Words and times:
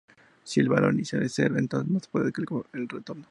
Si 0.43 0.59
el 0.59 0.67
valor 0.67 0.95
inicial 0.95 1.21
es 1.21 1.35
cero, 1.35 1.59
entonces 1.59 1.91
no 1.91 1.99
se 1.99 2.09
puede 2.09 2.31
calcular 2.31 2.65
el 2.73 2.89
retorno. 2.89 3.19